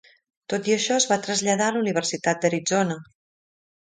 Tot 0.53 0.69
i 0.69 0.73
això, 0.75 0.95
es 1.01 1.05
va 1.11 1.19
traslladar 1.27 1.67
a 1.67 1.75
la 1.77 1.81
Universitat 1.85 2.43
d'Arizona. 2.47 2.97